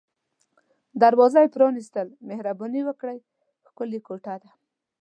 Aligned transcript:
دروازه 1.01 1.37
یې 1.43 1.53
پرانیستل، 1.55 2.07
مهرباني 2.29 2.81
وکړئ، 2.85 3.17
ښکلې 3.67 3.99
کوټه 4.07 4.35
ده. 4.41 4.49